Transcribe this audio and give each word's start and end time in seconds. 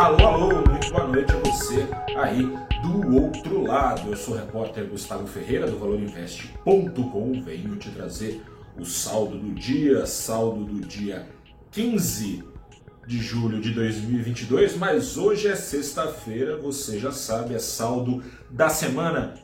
Alô, 0.00 0.26
alô, 0.26 0.48
muito 0.66 0.90
boa 0.92 1.06
noite 1.08 1.30
a 1.30 1.36
você 1.40 1.86
aí 2.16 2.42
do 2.80 3.22
outro 3.22 3.66
lado. 3.66 4.08
Eu 4.08 4.16
sou 4.16 4.32
o 4.32 4.36
repórter 4.38 4.88
Gustavo 4.88 5.26
Ferreira 5.26 5.70
do 5.70 5.78
ValorInvest.com. 5.78 7.42
Venho 7.42 7.76
te 7.76 7.90
trazer 7.90 8.42
o 8.78 8.84
saldo 8.86 9.36
do 9.36 9.54
dia, 9.54 10.06
saldo 10.06 10.64
do 10.64 10.80
dia 10.80 11.28
15 11.70 12.42
de 13.06 13.18
julho 13.18 13.60
de 13.60 13.72
2022, 13.74 14.74
mas 14.78 15.18
hoje 15.18 15.48
é 15.48 15.54
sexta-feira, 15.54 16.56
você 16.56 16.98
já 16.98 17.12
sabe, 17.12 17.54
é 17.54 17.58
saldo 17.58 18.24
da 18.48 18.70
semana. 18.70 19.34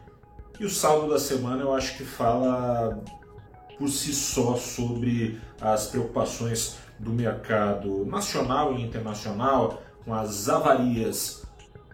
E 0.58 0.64
o 0.64 0.70
saldo 0.70 1.10
da 1.10 1.18
semana 1.18 1.64
eu 1.64 1.74
acho 1.74 1.98
que 1.98 2.02
fala 2.02 3.04
por 3.76 3.90
si 3.90 4.14
só 4.14 4.56
sobre 4.56 5.38
as 5.60 5.88
preocupações 5.88 6.78
do 6.98 7.12
mercado 7.12 8.06
nacional 8.06 8.72
e 8.72 8.80
internacional 8.80 9.82
com 10.06 10.14
as 10.14 10.48
avarias 10.48 11.44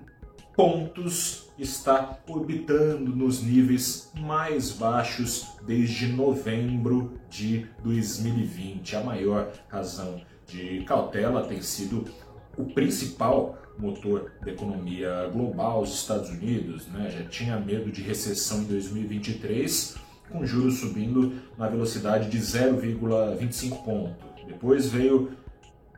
pontos, 0.55 1.44
está 1.57 2.19
orbitando 2.27 3.15
nos 3.15 3.41
níveis 3.41 4.11
mais 4.15 4.71
baixos 4.71 5.47
desde 5.65 6.07
novembro 6.07 7.13
de 7.29 7.65
2020. 7.83 8.95
A 8.95 9.03
maior 9.03 9.51
razão 9.67 10.21
de 10.45 10.83
cautela 10.85 11.45
tem 11.45 11.61
sido 11.61 12.05
o 12.57 12.65
principal 12.65 13.57
motor 13.77 14.31
da 14.43 14.51
economia 14.51 15.29
global, 15.31 15.81
os 15.81 15.93
Estados 15.93 16.29
Unidos, 16.29 16.87
né? 16.87 17.09
já 17.09 17.25
tinha 17.27 17.59
medo 17.59 17.91
de 17.91 18.01
recessão 18.01 18.61
em 18.61 18.65
2023, 18.65 19.95
com 20.29 20.45
juros 20.45 20.79
subindo 20.79 21.33
na 21.57 21.67
velocidade 21.67 22.29
de 22.29 22.39
0,25 22.39 23.83
ponto. 23.83 24.25
Depois 24.47 24.89
veio 24.89 25.31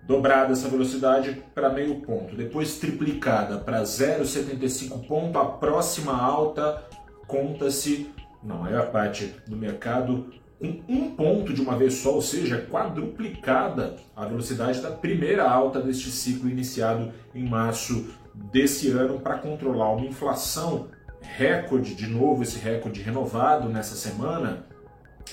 dobrada 0.07 0.53
essa 0.53 0.69
velocidade 0.69 1.43
para 1.53 1.69
meio 1.69 1.95
ponto, 1.95 2.35
depois 2.35 2.79
triplicada 2.79 3.57
para 3.57 3.83
0,75 3.83 5.05
ponto, 5.05 5.37
a 5.37 5.45
próxima 5.45 6.17
alta 6.17 6.81
conta-se, 7.27 8.09
na 8.41 8.55
maior 8.55 8.89
parte 8.89 9.35
do 9.45 9.57
mercado, 9.57 10.31
com 10.59 10.81
um 10.87 11.11
ponto 11.11 11.53
de 11.53 11.61
uma 11.61 11.77
vez 11.77 11.95
só, 11.95 12.13
ou 12.13 12.21
seja, 12.21 12.65
quadruplicada 12.71 13.97
a 14.15 14.25
velocidade 14.25 14.81
da 14.81 14.89
primeira 14.89 15.47
alta 15.47 15.81
deste 15.81 16.09
ciclo 16.09 16.49
iniciado 16.49 17.11
em 17.35 17.47
março 17.47 18.07
desse 18.33 18.89
ano 18.89 19.19
para 19.19 19.37
controlar 19.37 19.91
uma 19.91 20.05
inflação 20.05 20.87
recorde, 21.21 21.93
de 21.95 22.07
novo 22.07 22.43
esse 22.43 22.57
recorde 22.57 23.01
renovado 23.01 23.67
nessa 23.67 23.95
semana, 23.95 24.65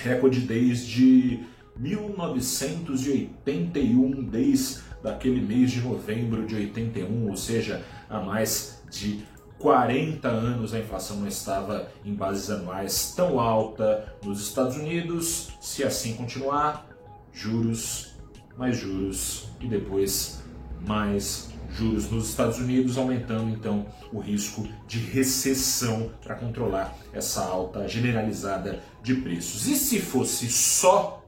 recorde 0.00 0.40
desde 0.40 1.40
1981, 1.76 4.24
desde 4.24 4.82
daquele 5.02 5.40
mês 5.40 5.70
de 5.70 5.82
novembro 5.82 6.46
de 6.46 6.54
81, 6.54 7.28
ou 7.28 7.36
seja, 7.36 7.84
há 8.08 8.20
mais 8.20 8.82
de 8.90 9.26
40 9.58 10.28
anos 10.28 10.72
a 10.74 10.78
inflação 10.78 11.18
não 11.18 11.26
estava 11.26 11.88
em 12.04 12.14
bases 12.14 12.50
anuais 12.50 13.12
tão 13.16 13.40
alta 13.40 14.14
nos 14.22 14.40
Estados 14.40 14.76
Unidos. 14.76 15.48
Se 15.60 15.82
assim 15.84 16.14
continuar, 16.14 16.86
juros, 17.32 18.14
mais 18.56 18.76
juros 18.76 19.48
e 19.60 19.66
depois 19.66 20.42
mais 20.86 21.52
juros 21.70 22.10
nos 22.10 22.28
Estados 22.28 22.58
Unidos, 22.58 22.96
aumentando 22.96 23.50
então 23.50 23.86
o 24.12 24.20
risco 24.20 24.68
de 24.86 24.98
recessão 24.98 26.12
para 26.22 26.36
controlar 26.36 26.96
essa 27.12 27.42
alta 27.42 27.88
generalizada 27.88 28.80
de 29.02 29.16
preços. 29.16 29.66
E 29.66 29.76
se 29.76 29.98
fosse 29.98 30.48
só 30.48 31.23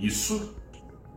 isso 0.00 0.54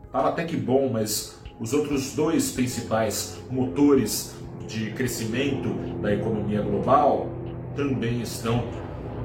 estava 0.06 0.30
até 0.30 0.44
que 0.44 0.56
bom, 0.56 0.90
mas 0.92 1.40
os 1.60 1.74
outros 1.74 2.14
dois 2.14 2.52
principais 2.52 3.40
motores 3.50 4.36
de 4.68 4.92
crescimento 4.92 5.70
da 6.02 6.14
economia 6.14 6.62
global 6.62 7.30
também 7.76 8.22
estão 8.22 8.64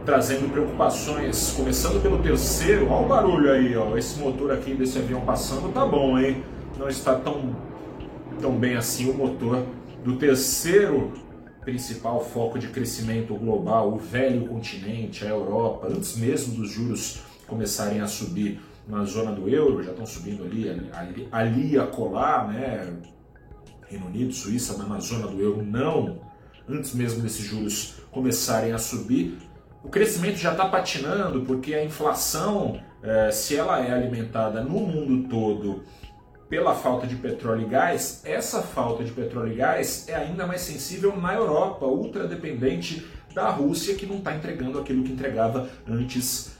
trazendo 0.04 0.50
preocupações, 0.50 1.52
começando 1.52 2.00
pelo 2.00 2.22
terceiro, 2.22 2.88
olha 2.88 3.04
o 3.04 3.08
barulho 3.08 3.52
aí, 3.52 3.76
ó, 3.76 3.96
esse 3.96 4.18
motor 4.18 4.50
aqui 4.52 4.72
desse 4.72 4.98
avião 4.98 5.20
passando 5.20 5.72
tá 5.72 5.84
bom, 5.84 6.18
hein? 6.18 6.42
Não 6.78 6.88
está 6.88 7.14
tão, 7.14 7.54
tão 8.40 8.52
bem 8.52 8.76
assim 8.76 9.10
o 9.10 9.14
motor 9.14 9.66
do 10.02 10.16
terceiro 10.16 11.12
principal 11.60 12.24
foco 12.24 12.58
de 12.58 12.68
crescimento 12.68 13.34
global, 13.34 13.92
o 13.92 13.98
velho 13.98 14.46
continente, 14.46 15.26
a 15.26 15.28
Europa, 15.28 15.88
antes 15.90 16.16
mesmo 16.16 16.54
dos 16.54 16.70
juros 16.70 17.20
começarem 17.46 18.00
a 18.00 18.06
subir 18.06 18.58
na 18.88 19.04
zona 19.04 19.32
do 19.32 19.48
euro, 19.48 19.82
já 19.82 19.90
estão 19.90 20.06
subindo 20.06 20.42
ali, 20.44 20.68
ali, 20.92 21.28
ali 21.30 21.78
a 21.78 21.86
colar, 21.86 22.48
né? 22.48 22.96
Reino 23.86 24.06
Unido, 24.06 24.32
Suíça, 24.32 24.76
na 24.82 24.98
zona 24.98 25.26
do 25.26 25.40
euro, 25.40 25.62
não. 25.62 26.20
Antes 26.66 26.94
mesmo 26.94 27.22
desses 27.22 27.44
juros 27.44 28.02
começarem 28.10 28.72
a 28.72 28.78
subir, 28.78 29.38
o 29.84 29.88
crescimento 29.88 30.36
já 30.36 30.52
está 30.52 30.66
patinando 30.66 31.42
porque 31.42 31.74
a 31.74 31.84
inflação, 31.84 32.80
eh, 33.02 33.30
se 33.30 33.56
ela 33.56 33.80
é 33.80 33.92
alimentada 33.92 34.62
no 34.62 34.80
mundo 34.80 35.28
todo 35.28 35.82
pela 36.48 36.74
falta 36.74 37.06
de 37.06 37.16
petróleo 37.16 37.62
e 37.62 37.68
gás, 37.68 38.22
essa 38.24 38.62
falta 38.62 39.04
de 39.04 39.12
petróleo 39.12 39.52
e 39.52 39.56
gás 39.56 40.08
é 40.08 40.14
ainda 40.14 40.46
mais 40.46 40.62
sensível 40.62 41.14
na 41.16 41.34
Europa, 41.34 41.84
ultra 41.84 42.26
dependente 42.26 43.06
da 43.34 43.50
Rússia, 43.50 43.94
que 43.94 44.06
não 44.06 44.16
está 44.16 44.34
entregando 44.34 44.78
aquilo 44.78 45.04
que 45.04 45.12
entregava 45.12 45.68
antes 45.86 46.56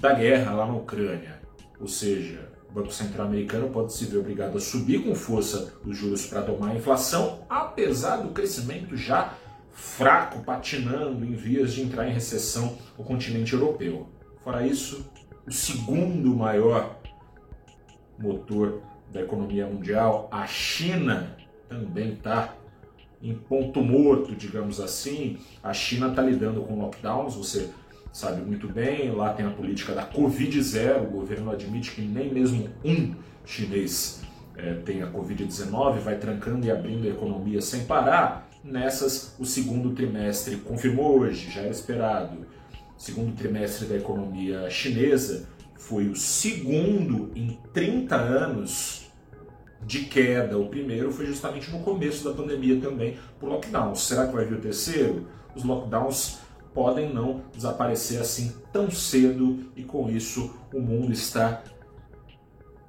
da 0.00 0.14
guerra 0.14 0.52
lá 0.52 0.66
na 0.66 0.74
Ucrânia. 0.74 1.39
Ou 1.80 1.88
seja, 1.88 2.52
o 2.68 2.72
Banco 2.72 2.92
Central 2.92 3.26
americano 3.26 3.70
pode 3.70 3.92
se 3.92 4.04
ver 4.04 4.18
obrigado 4.18 4.56
a 4.56 4.60
subir 4.60 5.02
com 5.02 5.14
força 5.14 5.74
os 5.84 5.96
juros 5.96 6.26
para 6.26 6.42
domar 6.42 6.70
a 6.70 6.76
inflação, 6.76 7.40
apesar 7.48 8.18
do 8.18 8.30
crescimento 8.30 8.96
já 8.96 9.34
fraco, 9.72 10.44
patinando 10.44 11.24
em 11.24 11.32
vias 11.32 11.72
de 11.72 11.82
entrar 11.82 12.06
em 12.06 12.12
recessão 12.12 12.78
o 12.98 13.02
continente 13.02 13.54
europeu. 13.54 14.06
Fora 14.44 14.66
isso, 14.66 15.10
o 15.46 15.52
segundo 15.52 16.34
maior 16.36 16.96
motor 18.18 18.82
da 19.10 19.22
economia 19.22 19.66
mundial, 19.66 20.28
a 20.30 20.46
China, 20.46 21.36
também 21.68 22.12
está 22.12 22.54
em 23.22 23.34
ponto 23.34 23.80
morto, 23.80 24.34
digamos 24.34 24.80
assim. 24.80 25.38
A 25.62 25.72
China 25.72 26.08
está 26.08 26.22
lidando 26.22 26.62
com 26.62 26.78
lockdowns, 26.78 27.34
você 27.34 27.70
sabe 28.12 28.42
muito 28.42 28.68
bem, 28.68 29.10
lá 29.12 29.32
tem 29.32 29.46
a 29.46 29.50
política 29.50 29.94
da 29.94 30.06
Covid-0, 30.06 31.02
o 31.02 31.10
governo 31.10 31.50
admite 31.50 31.92
que 31.92 32.02
nem 32.02 32.32
mesmo 32.32 32.68
um 32.84 33.14
chinês 33.44 34.22
é, 34.56 34.74
tem 34.74 35.02
a 35.02 35.10
Covid-19, 35.10 35.98
vai 35.98 36.18
trancando 36.18 36.66
e 36.66 36.70
abrindo 36.70 37.06
a 37.06 37.10
economia 37.10 37.60
sem 37.60 37.84
parar. 37.84 38.48
Nessas, 38.62 39.34
o 39.38 39.44
segundo 39.46 39.90
trimestre 39.90 40.56
confirmou 40.56 41.18
hoje, 41.18 41.50
já 41.50 41.62
era 41.62 41.70
esperado. 41.70 42.46
O 42.96 43.00
segundo 43.00 43.34
trimestre 43.34 43.86
da 43.86 43.96
economia 43.96 44.68
chinesa 44.68 45.48
foi 45.78 46.08
o 46.08 46.14
segundo 46.14 47.30
em 47.34 47.58
30 47.72 48.14
anos 48.14 49.10
de 49.82 50.00
queda. 50.00 50.58
O 50.58 50.68
primeiro 50.68 51.10
foi 51.10 51.24
justamente 51.24 51.70
no 51.70 51.80
começo 51.80 52.22
da 52.22 52.34
pandemia 52.34 52.78
também, 52.80 53.16
por 53.38 53.48
lockdowns. 53.48 54.02
Será 54.02 54.26
que 54.26 54.34
vai 54.34 54.44
vir 54.44 54.58
o 54.58 54.60
terceiro? 54.60 55.26
Os 55.54 55.64
lockdowns 55.64 56.38
podem 56.74 57.12
não 57.12 57.42
desaparecer 57.54 58.20
assim 58.20 58.54
tão 58.72 58.90
cedo 58.90 59.70
e 59.76 59.82
com 59.82 60.08
isso 60.08 60.54
o 60.72 60.80
mundo 60.80 61.12
está 61.12 61.62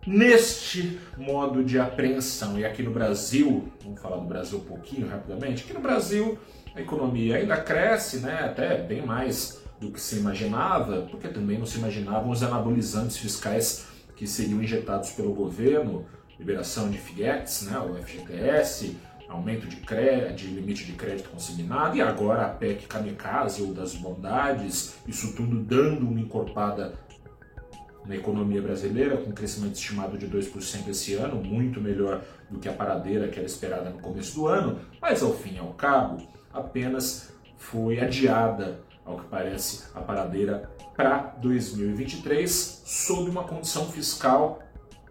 neste 0.05 0.99
modo 1.17 1.63
de 1.63 1.79
apreensão. 1.79 2.57
E 2.59 2.65
aqui 2.65 2.81
no 2.81 2.91
Brasil, 2.91 3.71
vamos 3.83 4.01
falar 4.01 4.17
do 4.17 4.25
Brasil 4.25 4.57
um 4.57 4.63
pouquinho 4.63 5.07
rapidamente, 5.07 5.63
aqui 5.63 5.73
no 5.73 5.81
Brasil 5.81 6.37
a 6.73 6.81
economia 6.81 7.37
ainda 7.37 7.57
cresce, 7.57 8.17
né, 8.19 8.45
até 8.45 8.77
bem 8.77 9.05
mais 9.05 9.61
do 9.79 9.91
que 9.91 9.99
se 9.99 10.17
imaginava, 10.17 11.07
porque 11.09 11.27
também 11.27 11.57
não 11.57 11.65
se 11.65 11.77
imaginavam 11.77 12.29
os 12.29 12.43
anabolizantes 12.43 13.17
fiscais 13.17 13.87
que 14.15 14.25
seriam 14.25 14.61
injetados 14.61 15.11
pelo 15.11 15.33
governo, 15.33 16.05
liberação 16.39 16.89
de 16.89 16.97
FIETs, 16.97 17.63
né, 17.63 17.77
o 17.79 17.95
FGTS, 17.95 18.95
aumento 19.31 19.65
de, 19.65 19.77
crédito, 19.77 20.35
de 20.35 20.47
limite 20.47 20.85
de 20.85 20.91
crédito 20.91 21.29
consignado 21.29 21.95
e 21.95 22.01
agora 22.01 22.45
a 22.45 22.49
PEC 22.49 22.85
kamikaze 22.85 23.61
ou 23.61 23.73
das 23.73 23.95
bondades, 23.95 24.95
isso 25.07 25.33
tudo 25.33 25.57
dando 25.57 26.07
uma 26.07 26.19
encorpada 26.19 26.93
na 28.05 28.15
economia 28.15 28.61
brasileira, 28.61 29.15
com 29.15 29.31
crescimento 29.31 29.75
estimado 29.75 30.17
de 30.17 30.27
2% 30.27 30.87
esse 30.89 31.13
ano, 31.13 31.41
muito 31.41 31.79
melhor 31.79 32.21
do 32.49 32.59
que 32.59 32.67
a 32.67 32.73
paradeira 32.73 33.27
que 33.27 33.37
era 33.37 33.45
esperada 33.45 33.89
no 33.89 33.99
começo 33.99 34.35
do 34.35 34.47
ano, 34.47 34.79
mas 35.01 35.23
ao 35.23 35.33
fim 35.33 35.55
e 35.55 35.59
ao 35.59 35.73
cabo, 35.73 36.17
apenas 36.51 37.31
foi 37.57 38.01
adiada, 38.01 38.81
ao 39.05 39.17
que 39.17 39.25
parece, 39.27 39.85
a 39.95 40.01
paradeira 40.01 40.69
para 40.95 41.35
2023, 41.41 42.81
sob 42.85 43.29
uma 43.29 43.43
condição 43.43 43.85
fiscal 43.89 44.61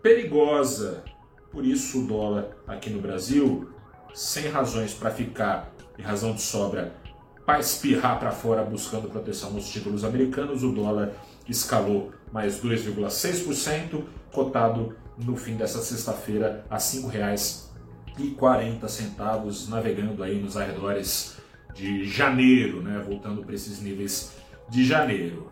perigosa. 0.03 1.03
Por 1.51 1.65
isso 1.65 2.05
o 2.05 2.07
dólar 2.07 2.49
aqui 2.67 2.91
no 2.91 3.01
Brasil, 3.01 3.71
sem 4.15 4.49
razões 4.49 4.95
para 4.95 5.11
ficar 5.11 5.73
e 5.99 6.03
razão 6.03 6.33
de 6.33 6.43
sobra 6.43 7.01
para 7.51 7.59
espirrar 7.59 8.21
para 8.21 8.31
fora 8.31 8.63
buscando 8.63 9.11
proteção 9.11 9.51
nos 9.51 9.69
títulos 9.69 10.05
americanos, 10.05 10.63
o 10.63 10.71
dólar 10.71 11.11
escalou 11.49 12.13
mais 12.33 12.63
2,6%, 12.63 14.05
cotado 14.33 14.95
no 15.19 15.37
fim 15.37 15.57
dessa 15.57 15.81
sexta-feira 15.81 16.65
a 16.71 16.77
R$ 16.77 16.81
5,40, 16.81 19.69
navegando 19.69 20.23
aí 20.23 20.41
nos 20.41 20.57
arredores 20.57 21.39
de 21.75 22.05
janeiro, 22.05 22.81
né? 22.83 23.03
voltando 23.05 23.43
para 23.43 23.57
esses 23.57 23.83
níveis 23.83 24.37
de 24.69 24.85
janeiro. 24.85 25.51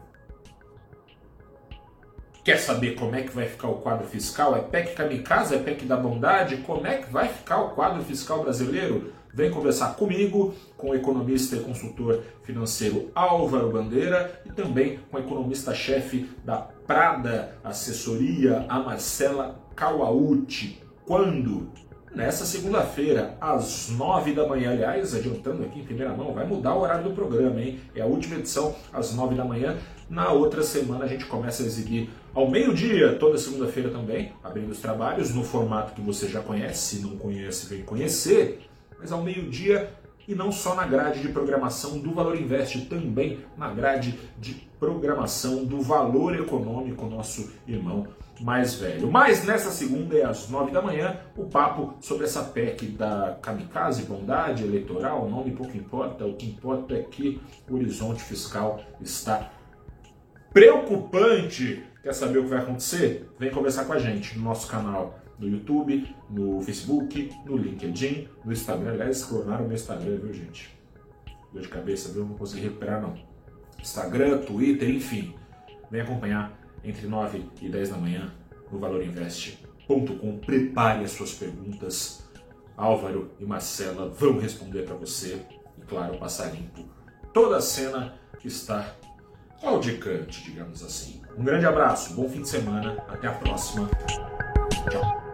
Quer 2.49 2.61
saber 2.61 2.95
como 2.95 3.15
é 3.15 3.21
que 3.21 3.31
vai 3.31 3.47
ficar 3.47 3.69
o 3.69 3.75
quadro 3.75 4.07
fiscal? 4.07 4.57
É 4.57 4.63
PEC 4.63 4.95
kamikaze? 4.95 5.55
É 5.55 5.59
PEC 5.59 5.85
da 5.85 5.99
bondade? 5.99 6.57
Como 6.57 6.87
é 6.87 6.97
que 6.97 7.13
vai 7.13 7.29
ficar 7.29 7.61
o 7.61 7.69
quadro 7.73 8.03
fiscal 8.03 8.43
brasileiro? 8.43 9.13
Vem 9.35 9.51
conversar 9.51 9.97
comigo, 9.97 10.55
com 10.75 10.89
o 10.89 10.95
economista 10.95 11.57
e 11.57 11.61
consultor 11.61 12.23
financeiro 12.45 13.11
Álvaro 13.15 13.71
Bandeira 13.71 14.41
e 14.47 14.49
também 14.51 14.99
com 15.11 15.19
a 15.19 15.21
economista-chefe 15.21 16.31
da 16.43 16.57
Prada 16.57 17.55
Assessoria, 17.63 18.65
a 18.67 18.81
Marcela 18.81 19.61
Kawauchi. 19.77 20.83
Quando? 21.05 21.71
Nessa 22.15 22.47
segunda-feira, 22.47 23.37
às 23.39 23.91
nove 23.91 24.33
da 24.33 24.49
manhã. 24.49 24.71
Aliás, 24.71 25.15
adiantando 25.15 25.65
aqui 25.65 25.81
em 25.81 25.85
primeira 25.85 26.15
mão, 26.15 26.33
vai 26.33 26.47
mudar 26.47 26.75
o 26.75 26.81
horário 26.81 27.05
do 27.05 27.11
programa, 27.11 27.61
hein? 27.61 27.79
É 27.95 28.01
a 28.01 28.07
última 28.07 28.37
edição 28.37 28.75
às 28.91 29.15
nove 29.15 29.35
da 29.35 29.45
manhã. 29.45 29.77
Na 30.09 30.33
outra 30.33 30.63
semana 30.63 31.05
a 31.05 31.07
gente 31.07 31.27
começa 31.27 31.63
a 31.63 31.67
exibir 31.67 32.09
ao 32.35 32.51
meio-dia, 32.51 33.15
toda 33.15 33.39
segunda-feira 33.39 33.91
também, 33.91 34.33
abrindo 34.43 34.71
os 34.71 34.81
trabalhos, 34.81 35.35
no 35.35 35.45
formato 35.45 35.95
que 35.95 36.01
você 36.01 36.29
já 36.29 36.41
conhece. 36.41 36.97
Se 36.97 37.03
não 37.03 37.17
conhece, 37.17 37.67
vem 37.67 37.83
conhecer 37.83 38.69
mas 38.99 39.13
ao 39.13 39.23
meio-dia 39.23 39.91
e 40.27 40.35
não 40.35 40.53
só 40.53 40.75
na 40.75 40.87
grade 40.87 41.23
de 41.23 41.29
programação 41.29 41.99
do 41.99 42.13
Valor 42.13 42.39
Invest, 42.39 42.87
também 42.87 43.39
na 43.57 43.73
grade 43.73 44.19
de 44.39 44.69
programação 44.79 45.65
do 45.65 45.81
Valor 45.81 46.35
Econômico, 46.35 47.07
nosso 47.07 47.51
irmão 47.67 48.07
mais 48.41 48.75
velho. 48.75 49.11
Mas 49.11 49.45
nessa 49.45 49.71
segunda 49.71 50.17
é 50.17 50.25
às 50.25 50.49
nove 50.49 50.71
da 50.71 50.83
manhã, 50.83 51.19
o 51.37 51.47
papo 51.47 51.95
sobre 52.01 52.25
essa 52.25 52.43
PEC 52.45 52.87
da 52.89 53.39
kamikaze, 53.41 54.03
bondade 54.03 54.63
eleitoral, 54.63 55.29
nome 55.29 55.53
pouco 55.53 55.77
importa, 55.77 56.27
o 56.27 56.35
que 56.35 56.47
importa 56.47 56.95
é 56.95 57.03
que 57.03 57.41
o 57.69 57.75
horizonte 57.75 58.23
fiscal 58.23 58.81
está 59.01 59.51
preocupante. 60.53 61.85
Quer 62.03 62.15
saber 62.15 62.39
o 62.39 62.45
que 62.45 62.51
vai 62.51 62.61
acontecer? 62.61 63.29
Vem 63.39 63.51
conversar 63.51 63.85
com 63.85 63.93
a 63.93 63.99
gente 63.99 64.39
no 64.39 64.45
nosso 64.45 64.69
canal 64.69 65.19
no 65.39 65.49
YouTube, 65.49 66.15
no 66.29 66.61
Facebook, 66.61 67.31
no 67.45 67.57
LinkedIn, 67.57 68.29
no 68.45 68.53
Instagram. 68.53 68.93
Aliás, 68.93 69.25
clonaram 69.25 69.65
o 69.65 69.69
meu 69.69 69.77
Instagram, 69.77 70.19
viu, 70.19 70.33
gente? 70.33 70.77
Dor 71.53 71.63
de 71.63 71.69
cabeça, 71.69 72.13
viu? 72.13 72.25
Não 72.25 72.35
consegui 72.35 72.63
recuperar, 72.63 73.01
não. 73.01 73.15
Instagram, 73.81 74.39
Twitter, 74.39 74.91
enfim. 74.91 75.35
Vem 75.91 76.01
acompanhar 76.01 76.59
entre 76.83 77.07
9 77.07 77.45
e 77.63 77.69
10 77.69 77.91
da 77.91 77.97
manhã 77.97 78.33
no 78.71 78.79
valorinvest.com. 78.79 80.39
Prepare 80.39 81.05
as 81.05 81.13
suas 81.13 81.33
perguntas. 81.33 82.29
Álvaro 82.77 83.31
e 83.39 83.45
Marcela 83.45 84.09
vão 84.09 84.39
responder 84.39 84.83
para 84.83 84.95
você. 84.95 85.41
E, 85.79 85.83
claro, 85.83 86.19
passar 86.19 86.53
limpo 86.53 86.85
toda 87.33 87.59
a 87.59 87.61
cena 87.61 88.15
que 88.41 88.49
está 88.49 88.97
claudicante, 89.61 90.43
digamos 90.45 90.83
assim. 90.83 91.21
Um 91.37 91.45
grande 91.45 91.67
abraço, 91.67 92.15
bom 92.15 92.29
fim 92.29 92.43
de 92.43 92.49
semana, 92.49 92.97
até 93.09 93.29
a 93.29 93.33
próxima. 93.33 93.89
Tchau. 94.91 95.28